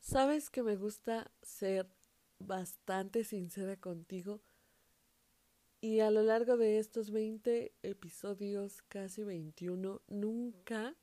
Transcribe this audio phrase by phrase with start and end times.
[0.00, 1.86] Sabes que me gusta ser
[2.38, 4.40] bastante sincera contigo
[5.82, 10.96] y a lo largo de estos 20 episodios, casi 21, nunca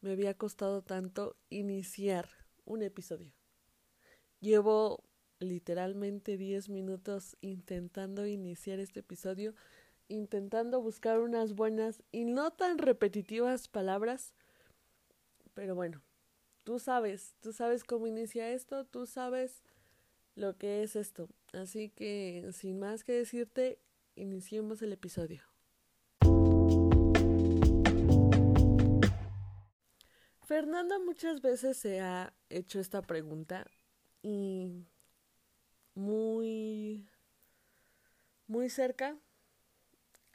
[0.00, 2.28] me había costado tanto iniciar
[2.64, 3.32] un episodio.
[4.40, 5.04] Llevo
[5.38, 9.54] literalmente 10 minutos intentando iniciar este episodio,
[10.08, 14.34] intentando buscar unas buenas y no tan repetitivas palabras,
[15.54, 16.02] pero bueno,
[16.64, 19.62] tú sabes, tú sabes cómo inicia esto, tú sabes
[20.34, 21.28] lo que es esto.
[21.52, 23.78] Así que, sin más que decirte,
[24.14, 25.42] iniciemos el episodio.
[30.44, 33.66] Fernanda muchas veces se ha hecho esta pregunta
[34.22, 34.84] y
[35.94, 37.08] muy
[38.46, 39.16] muy cerca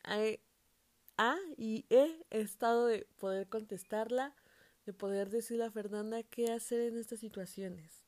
[0.04, 4.34] a, y he estado de poder contestarla,
[4.88, 8.06] de poder decirle a Fernanda qué hacer en estas situaciones.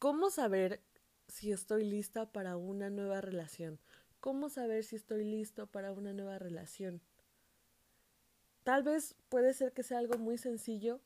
[0.00, 0.82] ¿Cómo saber
[1.28, 3.78] si estoy lista para una nueva relación?
[4.18, 7.00] ¿Cómo saber si estoy listo para una nueva relación?
[8.64, 11.00] Tal vez puede ser que sea algo muy sencillo,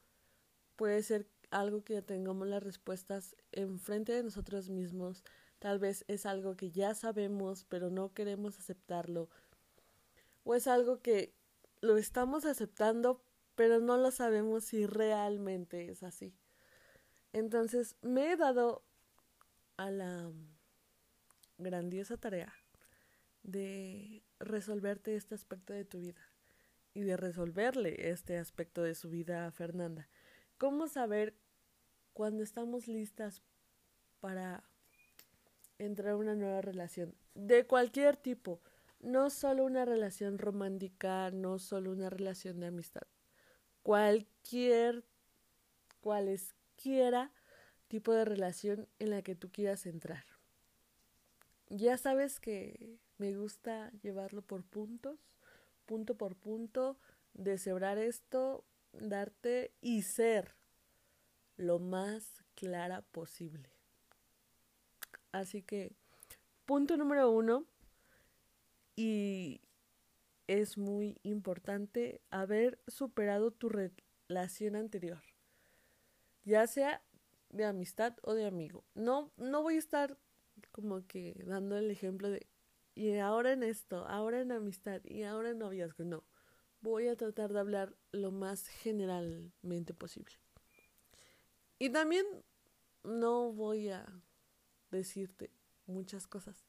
[0.77, 5.25] puede ser algo que tengamos las respuestas enfrente de nosotros mismos,
[5.59, 9.29] tal vez es algo que ya sabemos pero no queremos aceptarlo,
[10.43, 11.35] o es algo que
[11.83, 13.23] lo estamos aceptando
[13.55, 16.35] pero no lo sabemos si realmente es así.
[17.33, 18.85] Entonces me he dado
[19.77, 20.31] a la
[21.59, 22.53] grandiosa tarea
[23.43, 26.23] de resolverte este aspecto de tu vida
[26.95, 30.09] y de resolverle este aspecto de su vida a Fernanda.
[30.59, 31.35] ¿Cómo saber
[32.13, 33.43] cuando estamos listas
[34.21, 34.65] para
[35.79, 37.17] entrar a una nueva relación?
[37.35, 38.63] De cualquier tipo,
[39.01, 43.03] no solo una relación romántica, no solo una relación de amistad.
[43.85, 45.05] Cualquier,
[46.01, 47.31] cualesquiera
[47.87, 50.25] tipo de relación en la que tú quieras entrar.
[51.69, 55.21] Ya sabes que me gusta llevarlo por puntos,
[55.85, 56.97] punto por punto,
[57.35, 60.55] deshebrar esto, darte y ser
[61.59, 63.69] lo más clara posible.
[65.31, 65.93] Así que,
[66.65, 67.67] punto número uno,
[68.97, 69.61] y
[70.47, 75.23] es muy importante haber superado tu relación anterior,
[76.45, 77.03] ya sea
[77.51, 78.85] de amistad o de amigo.
[78.95, 80.19] No, no voy a estar
[80.73, 82.47] como que dando el ejemplo de
[82.95, 86.25] y ahora en esto, ahora en amistad y ahora en noviazgo, no.
[86.81, 90.37] Voy a tratar de hablar lo más generalmente posible.
[91.79, 92.25] Y también
[93.03, 94.07] no voy a
[94.91, 95.51] decirte
[95.87, 96.65] muchas cosas.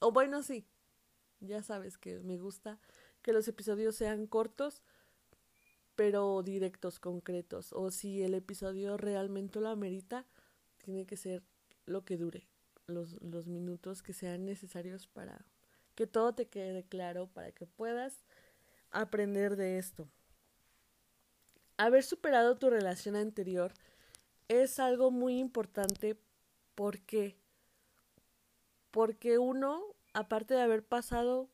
[0.00, 0.66] O bueno, sí,
[1.40, 2.78] ya sabes que me gusta
[3.22, 4.82] que los episodios sean cortos,
[5.96, 7.72] pero directos, concretos.
[7.72, 10.26] O si el episodio realmente lo amerita,
[10.78, 11.42] tiene que ser
[11.86, 12.46] lo que dure
[12.86, 15.44] los, los minutos que sean necesarios para
[15.94, 18.24] que todo te quede claro, para que puedas
[18.90, 20.08] aprender de esto.
[21.76, 23.72] Haber superado tu relación anterior
[24.48, 26.18] es algo muy importante
[26.74, 27.36] porque
[28.90, 29.82] porque uno,
[30.12, 31.48] aparte de haber pasado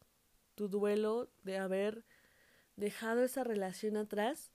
[0.55, 2.05] tu duelo, de haber
[2.77, 4.53] dejado esa relación atrás,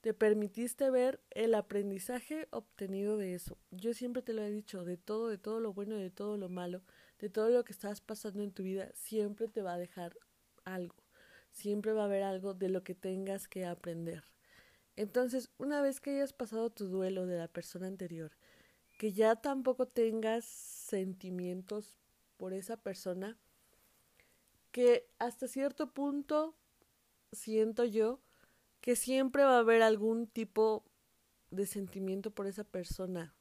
[0.00, 3.56] te permitiste ver el aprendizaje obtenido de eso.
[3.70, 6.48] Yo siempre te lo he dicho, de todo, de todo lo bueno, de todo lo
[6.48, 6.82] malo,
[7.20, 10.18] de todo lo que estás pasando en tu vida, siempre te va a dejar
[10.64, 10.96] algo.
[11.52, 14.24] Siempre va a haber algo de lo que tengas que aprender.
[14.96, 18.32] Entonces, una vez que hayas pasado tu duelo de la persona anterior,
[18.98, 22.01] que ya tampoco tengas sentimientos
[22.42, 23.38] por esa persona,
[24.72, 26.56] que hasta cierto punto
[27.30, 28.18] siento yo
[28.80, 30.82] que siempre va a haber algún tipo
[31.52, 33.32] de sentimiento por esa persona.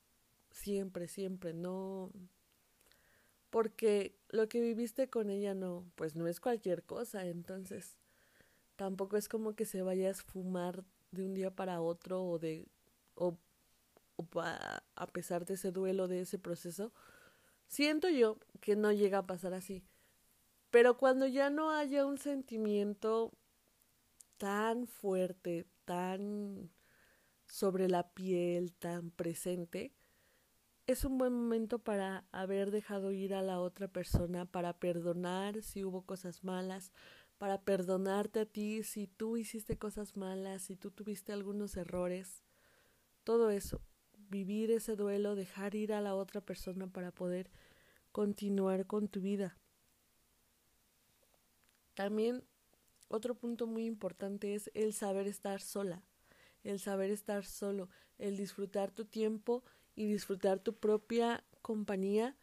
[0.52, 2.12] Siempre, siempre, no.
[3.50, 7.98] Porque lo que viviste con ella no, pues no es cualquier cosa, entonces
[8.76, 12.68] tampoco es como que se vaya a esfumar de un día para otro o de
[13.16, 13.36] o,
[14.18, 16.94] o a pesar de ese duelo de ese proceso.
[17.72, 19.86] Siento yo que no llega a pasar así.
[20.72, 23.32] Pero cuando ya no haya un sentimiento
[24.36, 26.70] tan fuerte, tan
[27.46, 29.94] sobre la piel, tan presente,
[30.86, 35.86] es un buen momento para haber dejado ir a la otra persona, para perdonar si
[35.86, 36.92] hubo cosas malas,
[37.38, 42.44] para perdonarte a ti si tú hiciste cosas malas, si tú tuviste algunos errores,
[43.24, 43.82] todo eso,
[44.32, 47.52] vivir ese duelo, dejar ir a la otra persona para poder
[48.12, 49.58] continuar con tu vida.
[51.94, 52.44] También
[53.10, 56.02] otro punto muy importante es el saber estar sola,
[56.64, 59.64] el saber estar solo, el disfrutar tu tiempo
[59.96, 62.38] y disfrutar tu propia compañía,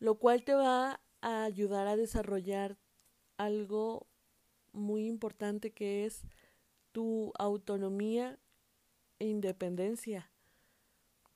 [0.00, 2.78] lo cual te va a ayudar a desarrollar
[3.36, 4.06] algo
[4.72, 6.22] muy importante que es
[6.92, 8.38] tu autonomía
[9.18, 10.30] e independencia.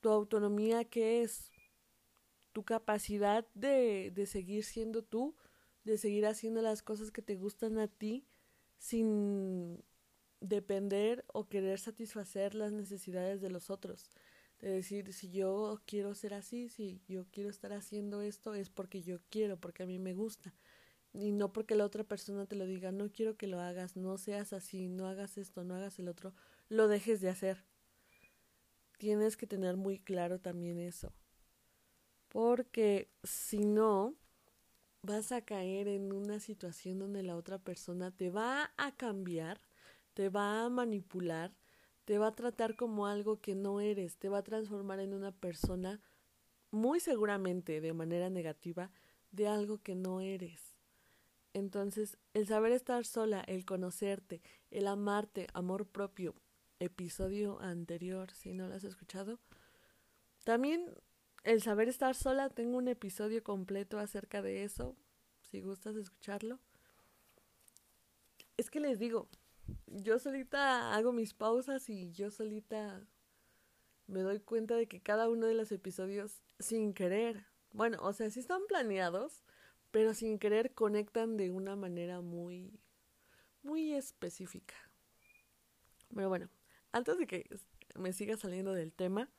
[0.03, 1.51] Tu autonomía que es
[2.53, 5.35] tu capacidad de, de seguir siendo tú,
[5.85, 8.27] de seguir haciendo las cosas que te gustan a ti
[8.79, 9.83] sin
[10.41, 14.11] depender o querer satisfacer las necesidades de los otros.
[14.61, 19.03] De decir, si yo quiero ser así, si yo quiero estar haciendo esto, es porque
[19.03, 20.55] yo quiero, porque a mí me gusta.
[21.13, 24.19] Y no porque la otra persona te lo diga, no quiero que lo hagas, no
[24.19, 26.35] seas así, no hagas esto, no hagas el otro,
[26.69, 27.65] lo dejes de hacer.
[29.03, 31.13] Tienes que tener muy claro también eso.
[32.29, 34.15] Porque si no,
[35.03, 39.61] vas a caer en una situación donde la otra persona te va a cambiar,
[40.15, 41.53] te va a manipular,
[42.05, 45.33] te va a tratar como algo que no eres, te va a transformar en una
[45.33, 46.01] persona
[46.71, 48.93] muy seguramente de manera negativa
[49.33, 50.77] de algo que no eres.
[51.55, 56.37] Entonces, el saber estar sola, el conocerte, el amarte, amor propio,
[56.83, 59.39] episodio anterior, si no lo has escuchado,
[60.45, 60.95] también
[61.45, 64.97] el saber estar sola, tengo un episodio completo acerca de eso,
[65.41, 66.61] si gustas escucharlo.
[68.57, 69.29] Es que les digo,
[69.87, 73.07] yo solita hago mis pausas y yo solita
[74.07, 78.31] me doy cuenta de que cada uno de los episodios, sin querer, bueno, o sea,
[78.31, 79.43] sí están planeados,
[79.91, 82.81] pero sin querer conectan de una manera muy,
[83.63, 84.75] muy específica.
[86.15, 86.49] Pero bueno,
[86.93, 87.47] antes de que
[87.97, 89.31] me siga saliendo del tema,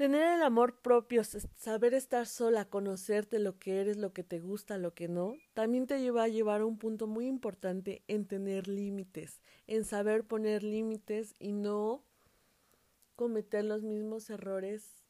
[0.00, 4.78] Tener el amor propio, saber estar sola, conocerte lo que eres, lo que te gusta,
[4.78, 8.66] lo que no, también te lleva a llevar a un punto muy importante en tener
[8.66, 12.02] límites, en saber poner límites y no
[13.14, 15.04] cometer los mismos errores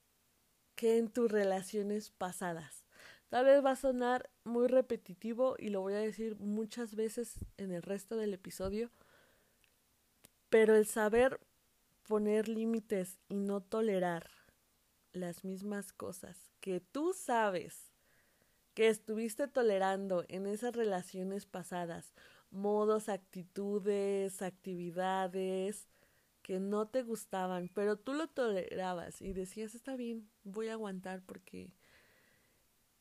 [0.75, 2.85] que en tus relaciones pasadas.
[3.29, 7.71] Tal vez va a sonar muy repetitivo y lo voy a decir muchas veces en
[7.71, 8.91] el resto del episodio,
[10.51, 11.41] pero el saber
[12.07, 14.29] poner límites y no tolerar
[15.13, 17.91] las mismas cosas que tú sabes
[18.75, 22.13] que estuviste tolerando en esas relaciones pasadas,
[22.51, 25.89] modos, actitudes, actividades
[26.43, 31.23] que no te gustaban, pero tú lo tolerabas y decías, está bien, voy a aguantar
[31.23, 31.73] porque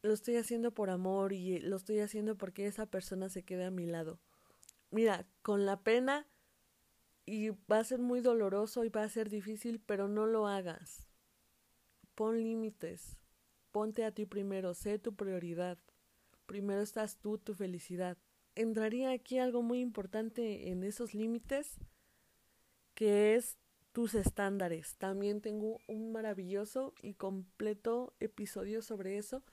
[0.01, 3.71] lo estoy haciendo por amor y lo estoy haciendo porque esa persona se quede a
[3.71, 4.19] mi lado.
[4.91, 6.27] Mira, con la pena
[7.29, 11.07] y va a ser muy doloroso y va a ser difícil, pero no lo hagas.
[12.15, 13.17] Pon límites.
[13.71, 15.77] Ponte a ti primero, sé tu prioridad.
[16.47, 18.17] Primero estás tú, tu felicidad.
[18.55, 21.77] Entraría aquí algo muy importante en esos límites,
[22.95, 23.59] que es
[23.91, 24.95] tus estándares.
[24.95, 29.43] También tengo un maravilloso y completo episodio sobre eso,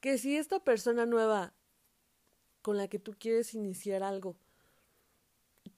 [0.00, 1.54] que si esta persona nueva
[2.62, 4.36] con la que tú quieres iniciar algo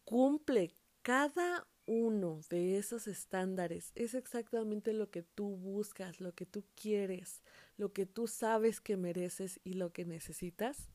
[0.04, 6.64] cumple cada uno de esos estándares es exactamente lo que tú buscas, lo que tú
[6.80, 7.42] quieres,
[7.76, 10.88] lo que tú sabes que mereces y lo que necesitas,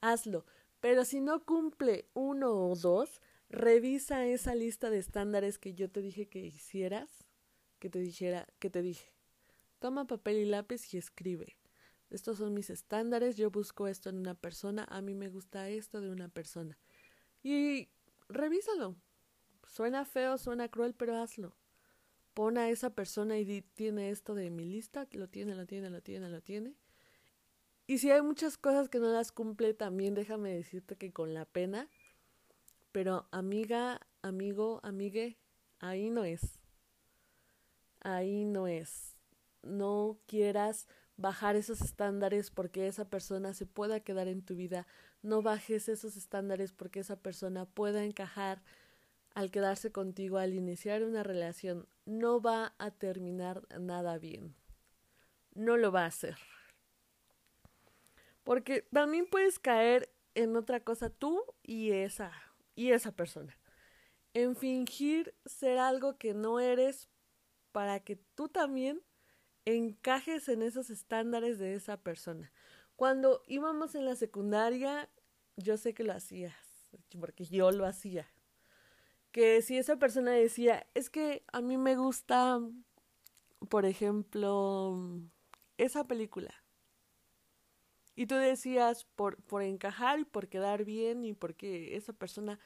[0.00, 0.46] hazlo.
[0.80, 3.20] Pero si no cumple uno o dos,
[3.50, 7.10] revisa esa lista de estándares que yo te dije que hicieras,
[7.78, 9.12] que te dijera, que te dije.
[9.78, 11.56] Toma papel y lápiz y escribe.
[12.08, 16.00] Estos son mis estándares, yo busco esto en una persona, a mí me gusta esto
[16.00, 16.78] de una persona.
[17.42, 17.88] Y
[18.32, 18.96] revísalo,
[19.72, 21.56] Suena feo, suena cruel, pero hazlo.
[22.34, 26.02] Pon a esa persona y tiene esto de mi lista, lo tiene, lo tiene, lo
[26.02, 26.74] tiene, lo tiene.
[27.86, 31.46] Y si hay muchas cosas que no las cumple, también déjame decirte que con la
[31.46, 31.88] pena,
[32.92, 35.38] pero amiga, amigo, amigue,
[35.78, 36.58] ahí no es.
[38.00, 39.16] Ahí no es.
[39.62, 40.86] No quieras
[41.16, 44.86] bajar esos estándares porque esa persona se pueda quedar en tu vida.
[45.22, 48.62] No bajes esos estándares porque esa persona pueda encajar
[49.34, 54.54] al quedarse contigo, al iniciar una relación, no va a terminar nada bien.
[55.54, 56.36] No lo va a hacer.
[58.44, 62.32] Porque también puedes caer en otra cosa tú y esa
[62.74, 63.56] y esa persona.
[64.34, 67.08] En fingir ser algo que no eres
[67.70, 69.02] para que tú también
[69.64, 72.52] encajes en esos estándares de esa persona.
[72.96, 75.08] Cuando íbamos en la secundaria,
[75.56, 76.54] yo sé que lo hacías,
[77.18, 78.28] porque yo lo hacía
[79.32, 82.60] que si esa persona decía, es que a mí me gusta,
[83.68, 85.22] por ejemplo,
[85.78, 86.54] esa película.
[88.14, 92.60] Y tú decías, por, por encajar y por quedar bien y porque esa persona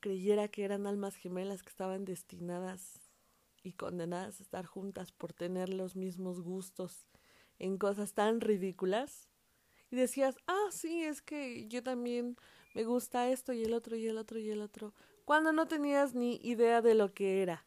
[0.00, 3.09] creyera que eran almas gemelas que estaban destinadas
[3.62, 7.06] y condenadas a estar juntas por tener los mismos gustos
[7.58, 9.28] en cosas tan ridículas.
[9.90, 12.36] Y decías, ah, sí, es que yo también
[12.74, 16.14] me gusta esto y el otro y el otro y el otro, cuando no tenías
[16.14, 17.66] ni idea de lo que era.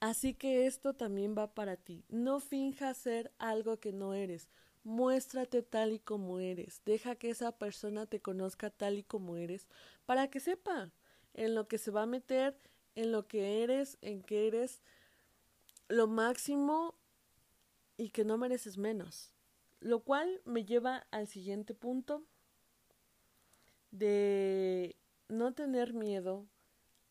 [0.00, 2.04] Así que esto también va para ti.
[2.08, 4.48] No finjas ser algo que no eres.
[4.84, 6.82] Muéstrate tal y como eres.
[6.84, 9.66] Deja que esa persona te conozca tal y como eres
[10.04, 10.92] para que sepa
[11.34, 12.56] en lo que se va a meter,
[12.96, 14.82] en lo que eres, en que eres
[15.88, 16.94] lo máximo
[17.96, 19.30] y que no mereces menos.
[19.80, 22.24] Lo cual me lleva al siguiente punto
[23.90, 24.96] de
[25.28, 26.46] no tener miedo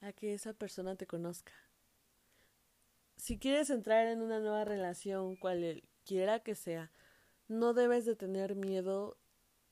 [0.02, 1.54] a que esa persona te conozca.
[3.16, 6.92] Si quieres entrar en una nueva relación, cualquiera que sea,
[7.48, 9.18] no debes de tener miedo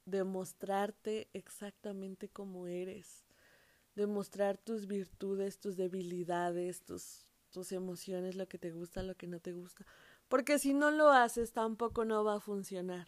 [0.06, 3.24] de mostrarte exactamente como eres,
[3.96, 9.28] de mostrar tus virtudes, tus debilidades, tus, tus emociones, lo que te gusta, lo que
[9.28, 9.86] no te gusta,
[10.28, 13.08] porque si no lo haces tampoco no va a funcionar.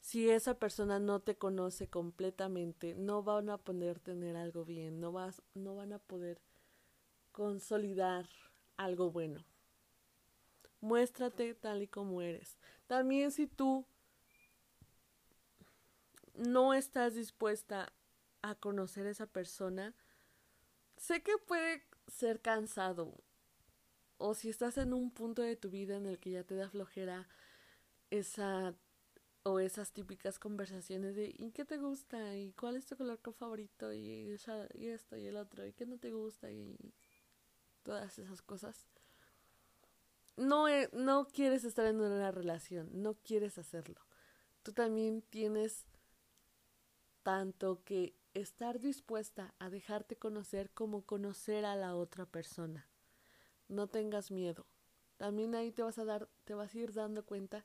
[0.00, 5.12] Si esa persona no te conoce completamente, no van a poder tener algo bien, no,
[5.12, 6.40] vas, no van a poder
[7.30, 8.28] consolidar
[8.76, 9.44] algo bueno.
[10.80, 12.58] Muéstrate tal y como eres.
[12.88, 13.86] También si tú
[16.34, 17.92] no estás dispuesta
[18.42, 19.94] a conocer a esa persona,
[20.96, 23.22] sé que puede ser cansado.
[24.18, 26.68] O si estás en un punto de tu vida en el que ya te da
[26.68, 27.28] flojera
[28.10, 28.74] esa
[29.44, 32.36] o esas típicas conversaciones de ¿y qué te gusta?
[32.36, 33.92] ¿y cuál es tu color favorito?
[33.92, 34.36] Y,
[34.74, 36.50] y esto y el otro, ¿y qué no te gusta?
[36.50, 36.76] y
[37.82, 38.86] todas esas cosas.
[40.36, 44.00] No, no quieres estar en una relación, no quieres hacerlo.
[44.62, 45.84] Tú también tienes
[47.22, 52.88] tanto que estar dispuesta a dejarte conocer como conocer a la otra persona.
[53.68, 54.66] No tengas miedo.
[55.16, 57.64] También ahí te vas a dar, te vas a ir dando cuenta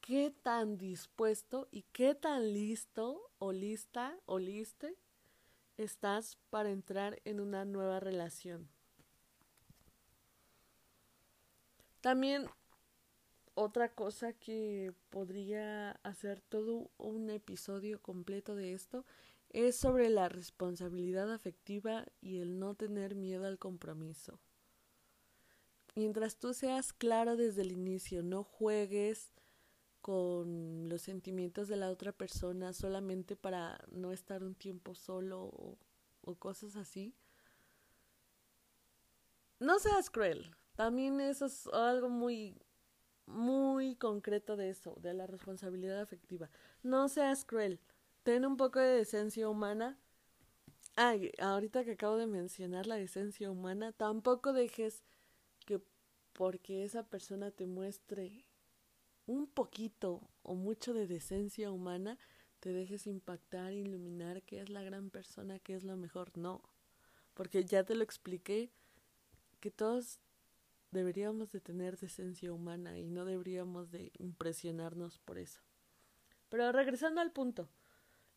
[0.00, 4.96] qué tan dispuesto y qué tan listo o lista o liste
[5.76, 8.68] estás para entrar en una nueva relación.
[12.00, 12.48] También
[13.54, 19.04] otra cosa que podría hacer todo un episodio completo de esto
[19.54, 24.40] es sobre la responsabilidad afectiva y el no tener miedo al compromiso.
[25.94, 29.32] Mientras tú seas claro desde el inicio, no juegues
[30.00, 35.78] con los sentimientos de la otra persona solamente para no estar un tiempo solo
[36.22, 37.14] o, cosas así.
[39.60, 40.50] No seas cruel.
[40.74, 42.60] También eso es algo muy
[43.26, 46.50] muy concreto de eso, de la responsabilidad afectiva.
[46.82, 47.80] No seas cruel.
[48.24, 49.98] Ten un poco de decencia humana.
[50.96, 55.04] Ay, ahorita que acabo de mencionar la decencia humana, tampoco dejes
[55.66, 55.82] que
[56.32, 58.46] porque esa persona te muestre
[59.26, 62.18] un poquito o mucho de decencia humana,
[62.60, 66.34] te dejes impactar, iluminar que es la gran persona, que es lo mejor.
[66.38, 66.62] No,
[67.34, 68.70] porque ya te lo expliqué,
[69.60, 70.18] que todos
[70.92, 75.60] deberíamos de tener decencia humana y no deberíamos de impresionarnos por eso.
[76.48, 77.68] Pero regresando al punto,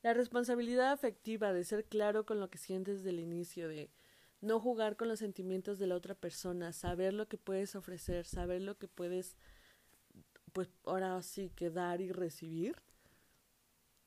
[0.08, 3.90] la responsabilidad afectiva de ser claro con lo que sientes desde el inicio, de
[4.40, 8.62] no jugar con los sentimientos de la otra persona, saber lo que puedes ofrecer, saber
[8.62, 9.36] lo que puedes
[10.54, 12.78] pues ahora sí que dar y recibir,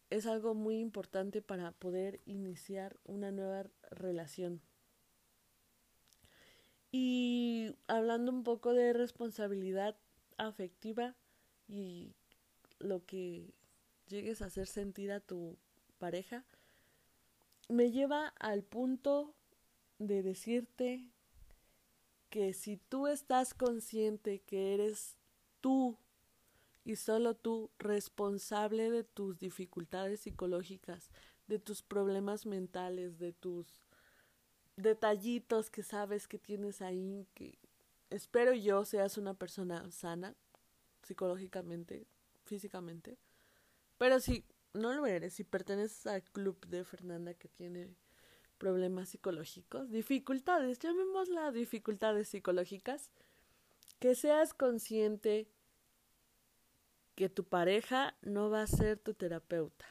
[0.09, 4.63] es algo muy importante para poder iniciar una nueva relación.
[6.91, 9.99] Y hablando un poco de responsabilidad
[10.39, 11.15] afectiva
[11.69, 12.15] y
[12.79, 13.53] lo que
[14.07, 15.59] llegues a hacer sentir a tu
[16.01, 16.45] pareja,
[17.69, 19.33] me lleva al punto
[19.99, 21.07] de decirte
[22.31, 25.17] que si tú estás consciente que eres
[25.61, 25.97] tú
[26.85, 31.11] y solo tú responsable de tus dificultades psicológicas,
[31.47, 33.67] de tus problemas mentales, de tus
[34.77, 37.59] detallitos que sabes que tienes ahí, que
[38.09, 40.35] espero yo seas una persona sana
[41.03, 42.07] psicológicamente,
[42.45, 43.19] físicamente.
[43.99, 47.95] Pero si no lo eres, si perteneces al club de Fernanda que tiene
[48.59, 53.11] problemas psicológicos, dificultades, llamémosla dificultades psicológicas,
[53.99, 55.49] que seas consciente
[57.15, 59.87] que tu pareja no va a ser tu terapeuta,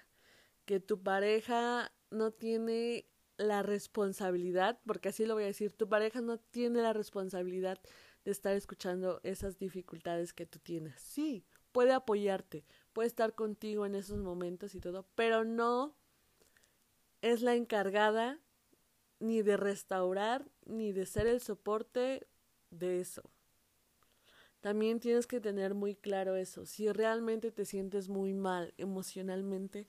[0.66, 3.06] que tu pareja no tiene
[3.38, 7.80] la responsabilidad, porque así lo voy a decir, tu pareja no tiene la responsabilidad
[8.26, 11.00] de estar escuchando esas dificultades que tú tienes.
[11.02, 15.96] Sí, puede apoyarte, puede estar contigo en esos momentos y todo, pero no
[17.22, 18.40] es la encargada
[19.20, 22.28] ni de restaurar, ni de ser el soporte
[22.72, 23.24] de eso.
[24.62, 26.66] También tienes que tener muy claro eso.
[26.66, 29.88] Si realmente te sientes muy mal emocionalmente,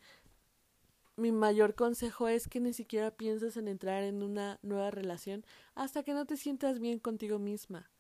[1.17, 5.45] mi mayor consejo es que ni siquiera pienses en entrar en una nueva relación
[5.75, 7.91] hasta que no te sientas bien contigo misma.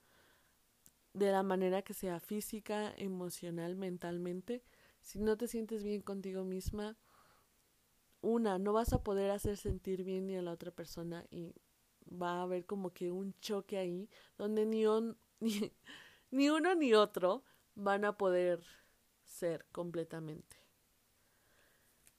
[1.12, 4.62] De la manera que sea física, emocional, mentalmente.
[5.00, 6.97] Si no te sientes bien contigo misma,
[8.21, 11.55] una, no vas a poder hacer sentir bien ni a la otra persona y
[12.11, 14.85] va a haber como que un choque ahí donde ni,
[15.40, 15.73] ni,
[16.31, 18.62] ni uno ni otro van a poder
[19.25, 20.57] ser completamente.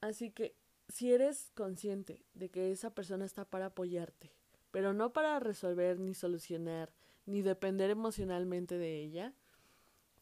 [0.01, 0.55] Así que
[0.89, 4.33] si eres consciente de que esa persona está para apoyarte,
[4.71, 6.91] pero no para resolver ni solucionar
[7.25, 9.34] ni depender emocionalmente de ella,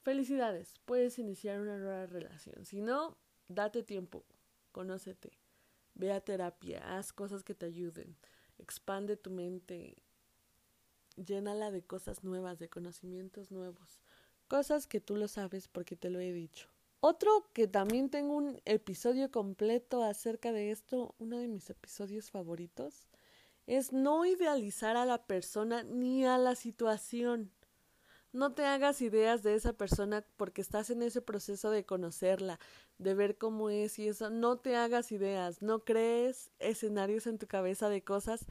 [0.03, 2.65] felicidades, puedes iniciar una nueva relación.
[2.65, 4.23] Si no, date tiempo,
[4.71, 5.31] conócete,
[5.95, 8.15] ve a terapia, haz cosas que te ayuden,
[8.57, 9.97] expande tu mente,
[11.15, 13.99] llénala de cosas nuevas, de conocimientos nuevos,
[14.47, 16.69] cosas que tú lo sabes porque te lo he dicho.
[17.01, 23.08] Otro que también tengo un episodio completo acerca de esto, uno de mis episodios favoritos,
[23.69, 27.51] es no idealizar a la persona ni a la situación.
[28.33, 32.59] No te hagas ideas de esa persona porque estás en ese proceso de conocerla,
[32.97, 34.31] de ver cómo es y eso.
[34.31, 38.45] No te hagas ideas, no crees escenarios en tu cabeza de cosas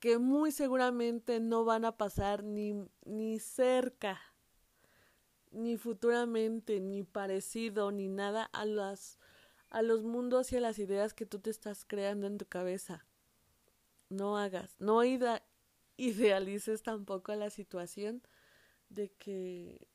[0.00, 4.18] que muy seguramente no van a pasar ni, ni cerca
[5.52, 9.18] ni futuramente, ni parecido, ni nada a las
[9.70, 13.04] a los mundos y a las ideas que tú te estás creando en tu cabeza.
[14.08, 15.02] No hagas, no
[15.96, 18.22] idealices tampoco la situación
[18.88, 19.88] de que,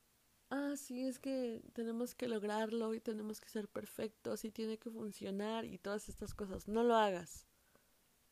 [0.50, 4.90] ah, sí, es que tenemos que lograrlo y tenemos que ser perfectos y tiene que
[4.90, 6.68] funcionar y todas estas cosas.
[6.68, 7.48] No lo hagas,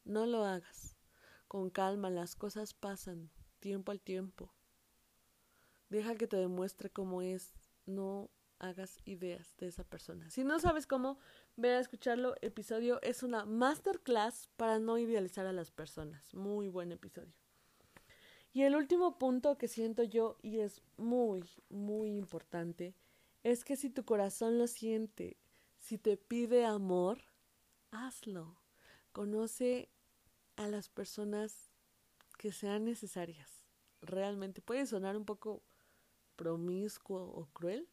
[0.04, 0.96] no lo hagas.
[1.48, 4.54] Con calma, las cosas pasan, tiempo al tiempo.
[5.90, 7.54] Deja que te demuestre cómo es.
[7.88, 8.30] No
[8.60, 10.30] hagas ideas de esa persona.
[10.30, 11.18] Si no sabes cómo,
[11.56, 12.36] ve a escucharlo.
[12.42, 16.34] Episodio es una masterclass para no idealizar a las personas.
[16.34, 17.34] Muy buen episodio.
[18.52, 22.96] Y el último punto que siento yo, y es muy, muy importante,
[23.44, 25.38] es que si tu corazón lo siente,
[25.78, 27.22] si te pide amor,
[27.92, 28.60] hazlo.
[29.12, 29.90] Conoce
[30.56, 31.72] a las personas
[32.38, 33.66] que sean necesarias.
[34.02, 35.64] Realmente puede sonar un poco
[36.36, 37.88] promiscuo o cruel,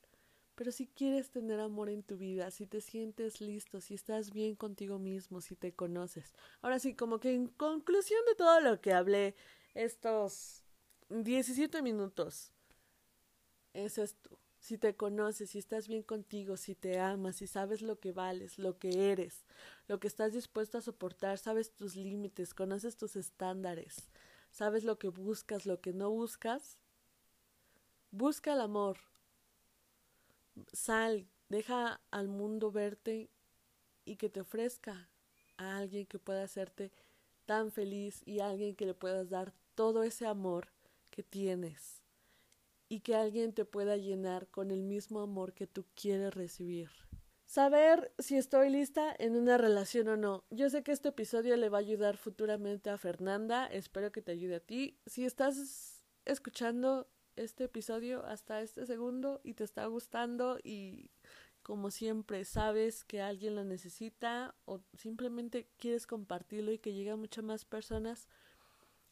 [0.56, 4.56] pero si quieres tener amor en tu vida, si te sientes listo, si estás bien
[4.56, 6.34] contigo mismo, si te conoces.
[6.62, 9.36] Ahora sí, como que en conclusión de todo lo que hablé
[9.74, 10.64] estos
[11.10, 12.52] 17 minutos,
[13.74, 14.40] es esto.
[14.58, 18.58] Si te conoces, si estás bien contigo, si te amas, si sabes lo que vales,
[18.58, 19.44] lo que eres,
[19.86, 24.10] lo que estás dispuesto a soportar, sabes tus límites, conoces tus estándares,
[24.50, 26.78] sabes lo que buscas, lo que no buscas,
[28.16, 28.96] Busca el amor.
[30.72, 33.30] Sal, deja al mundo verte
[34.04, 35.10] y que te ofrezca
[35.56, 36.92] a alguien que pueda hacerte
[37.44, 40.68] tan feliz y a alguien que le puedas dar todo ese amor
[41.10, 42.02] que tienes
[42.88, 46.90] y que alguien te pueda llenar con el mismo amor que tú quieres recibir.
[47.46, 50.44] Saber si estoy lista en una relación o no.
[50.50, 54.32] Yo sé que este episodio le va a ayudar futuramente a Fernanda, espero que te
[54.32, 54.98] ayude a ti.
[55.06, 61.10] Si estás escuchando este episodio hasta este segundo y te está gustando y
[61.62, 67.16] como siempre sabes que alguien lo necesita o simplemente quieres compartirlo y que llegue a
[67.16, 68.28] muchas más personas,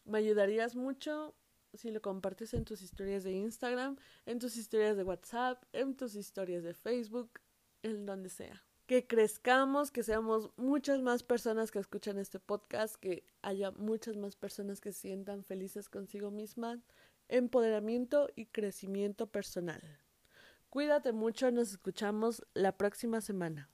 [0.04, 1.34] me ayudarías mucho
[1.74, 6.14] si lo compartes en tus historias de Instagram, en tus historias de WhatsApp, en tus
[6.14, 7.40] historias de Facebook,
[7.82, 8.62] en donde sea.
[8.86, 14.36] Que crezcamos, que seamos muchas más personas que escuchan este podcast, que haya muchas más
[14.36, 16.80] personas que se sientan felices consigo mismas
[17.34, 19.82] empoderamiento y crecimiento personal.
[20.70, 23.68] Cuídate mucho, nos escuchamos la próxima semana.